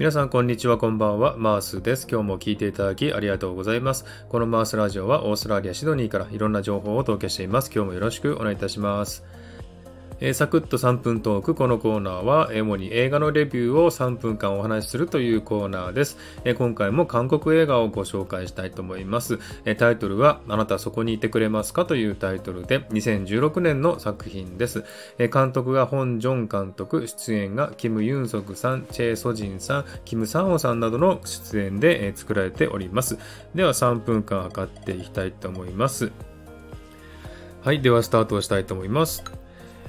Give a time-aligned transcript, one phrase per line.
[0.00, 1.36] 皆さんこんにちはこんばんは。
[1.36, 2.08] マースです。
[2.10, 4.06] 今日も聞いていただきありがとうございます。
[4.30, 7.70] このマースラジオはオーストラリアシドニーからいろんな情報をお届けしています。
[7.70, 9.22] 今日もよろしくお願いいたします。
[10.20, 11.54] えー、サクッと3分トーク。
[11.54, 16.18] このコーナーは、主に映画のレビューを3分間お話しするというコーナーです。
[16.44, 19.38] えー、今回も韓国映画をご紹介したいと思います。
[19.64, 24.84] えー、タイトルは、あなたそこにいてくれますかというタイトルで、2016年の作品です。
[25.18, 33.18] え監督がホン・ジョン監督、出演がキム・ユンソクさん、チェ・ソジンさん、キム・サンホさんなどの出演で、え作られております。
[33.54, 36.12] では3分間測っていきたいと思います。
[37.62, 39.22] はい、ではスタートしたいと思います。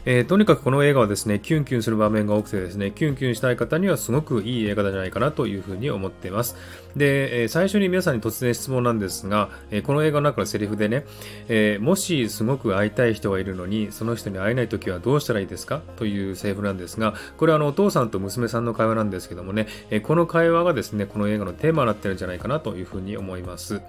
[0.05, 6.55] えー、とにかくこの映画はですね、キュンキュンする場面が多くてですね、キュンキュンしたい方にはすごくいい映画じゃないかなというふうに思っています。
[6.95, 11.05] で、えー、最初に皆さんに突然質問なんですが、えー、この映画の中のセリフでね、
[11.49, 15.81] えもしすごく会いたい人がいるのに、その人に会えない時はどうしたらいいですか？
[15.97, 23.81] というセリフなんですが、これはあのお父さんと娘さんの会話なんですけどもね、えこの会話がですね、この映画のテーマになってるんじゃないかなというふうに思います。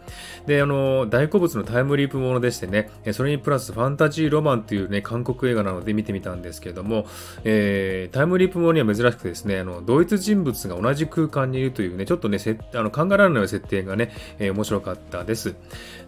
[0.47, 7.07] で、あの、大好物のタイムリープものでしてね、それにプラスファンタジーロマンというね、韓国映画なので見見てみたんですけれども、
[7.45, 12.39] えー、タイムリープものには珍しくですね、あの、同一人物が同じ空間にいるというね、ちょっとね、
[12.75, 15.55] あの考えられない設定がね、えー、面白かったです。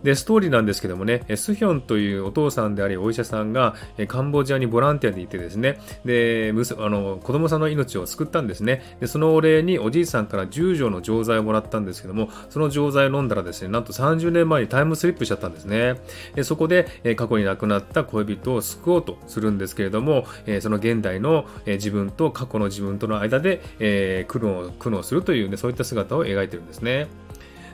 [0.02, 3.74] で、ストーリーなんですけどもね、スヒョンというお父さんでありお医者さんが、
[4.08, 8.96] カンボジアにボランティアでいてですね、で、あの子供さんの命を救ったんですね。
[9.00, 16.00] で、そのお礼におじいさんから10錠の錠剤をもらったんですけども、その錠剤を飲んだらですね、なんと30年前にタイムスリップしちゃったんですね。
[16.34, 27.06] でそこで、過去に亡くなった恋人を救おうとするんですけれども、えその現代の、え自分と過去の自分との間で、え苦悩苦悩するというね、そういった姿を描いてるんですね。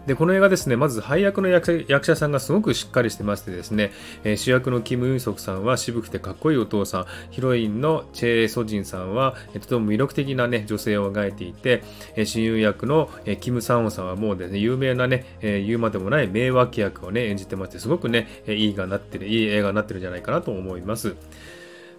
[0.06, 3.92] で、この映画ですね、まず配役の役者さんがすごくしっかりしてましてですね、
[4.24, 11.82] えー、主役のキム・ユンソクさんは渋くてかっこいいお父さん、ヒロインのチェ・ソジンさんは、えー、とても魅力的なね、女性を描いていて、
[12.16, 21.14] えー、親友役の、えー、キム・サンオさんはもうですね、有名なね、えー、言うまでもない名脇役をね、演じてまして、すごくね、えー、いいがなってる、いい映画になってるんじゃないかなと思います。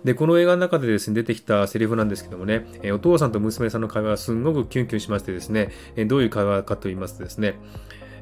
[0.04, 7.56] で、この映画の中でですね、出てきたセリフなんですけどもね、えお父さんと娘さんの会話がすんごくキュンキュンしましてですね、えどういう会話かと言いますとですね、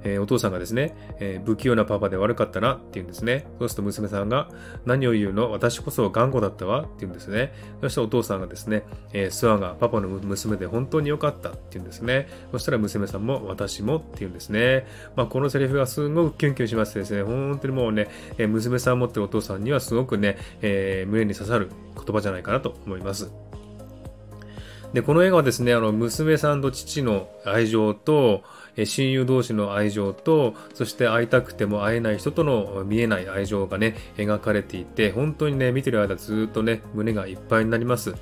[0.04, 3.48] えー、お父さんがですね、えー、不器用なパパで悪かったなって言うんですね。
[3.60, 4.50] そうすると娘さんが、
[4.86, 5.52] 何を言うの？
[5.52, 7.54] 私こそ頑固だったわって言うんですね。
[7.82, 8.84] そしてお父さんがですね、
[9.14, 12.28] えー、スワがパパの娘で本当に良かったって言うんですね。
[12.52, 14.88] そしたら娘さんも私もって言うんですね。
[15.16, 23.32] まあ、このセリフがすごくキュンキュンしましてですね、本当にもうね、え娘さん持ってるお父さんにはすごくね、え胸に刺さる言葉じゃないかなと思います。
[24.94, 28.42] で、この映画はですね、あの、娘さんと父の愛情と、
[28.86, 38.14] 親友同士の愛情と、そして会いたくても会えない人との見えない愛情がね、描かれていて、本当にね、見てる間ずっとね、胸がいっぱいになります。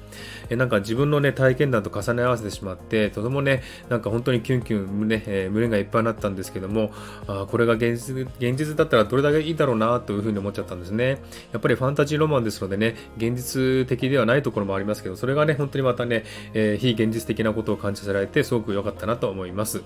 [0.49, 6.91] えなんか自分のね、体験談と重ね合わせてしまって、とてもね、なんか本当にキュンキュン胸、えー、胸がいっぱいになったんですけども、
[7.27, 11.17] あこれが現実現実だったらどれだけいいだろうなというふうに思っちゃったんですね。
[11.51, 19.81] やっぱりファンタジーロマンですのでね、現実的ではないところもありますけど、それがね、本当にまたね、えー、非現実的なことを感じさせられて、すごく良かったなと思います。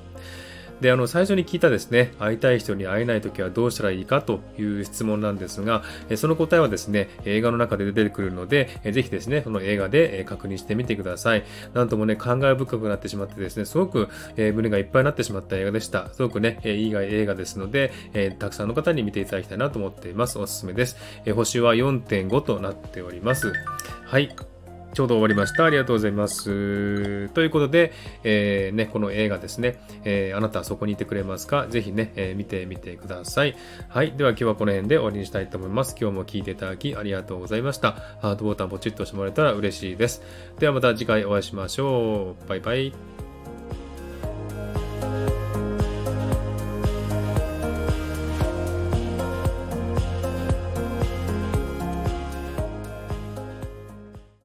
[0.82, 5.84] で、あの、最初に聞いたですね、会いたい人に会えないときはどうしたらいいかという質問なんですが、
[6.16, 11.44] その答えはですね、映画の中で出てくるので、ぜひですね、その映画で確認してみてください。
[11.74, 16.10] なんともね、感慨深くなってしまってですね、すごく、胸がいっぱいになってしまった映画でした。
[16.14, 17.92] すごくね、いい映画ですので、
[18.40, 20.40] たくさんの方に見ていただきたいなと思っています。
[20.40, 20.98] おすすめです。
[21.36, 23.54] 星は4.5となっております。
[24.06, 24.36] はい。
[24.94, 25.66] ちょうど終わりました。
[25.66, 27.30] ありがとうございます。
[27.30, 27.94] ということで、
[28.24, 31.68] えー、ね、この映画ですね、えー、あなたはそこにいてくれますか？
[31.68, 33.56] ぜひね、えー、見てみてください。
[33.90, 34.12] はい。
[34.14, 35.96] では今日はこの辺で終わりにしたいと思います。
[36.00, 37.94] 今日も聴いていただきありがとうございました。
[38.22, 40.22] ハートボタンポチッと押してもらえたら嬉しいです。
[40.60, 42.50] ではまた次回お会いしましょう。
[42.50, 43.31] バイバイ。